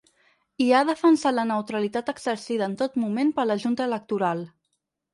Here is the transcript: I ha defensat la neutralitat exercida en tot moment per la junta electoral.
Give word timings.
I 0.63 0.69
ha 0.77 0.79
defensat 0.89 1.35
la 1.41 1.43
neutralitat 1.51 2.11
exercida 2.15 2.69
en 2.73 2.77
tot 2.83 3.01
moment 3.05 3.33
per 3.39 3.49
la 3.51 3.63
junta 3.67 3.89
electoral. 3.93 4.47